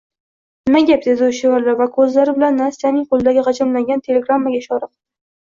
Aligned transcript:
Nima 0.69 0.79
gap?– 0.89 1.03
dedi 1.09 1.27
u 1.31 1.35
shivirlab 1.39 1.77
va 1.81 1.87
koʻzlari 1.97 2.33
bilan 2.39 2.57
Nastyaning 2.63 3.07
qoʻlidagi 3.13 3.45
gʻijimlangan 3.51 4.03
telegrammaga 4.09 4.65
ishora 4.65 4.85
qildi. 4.91 4.99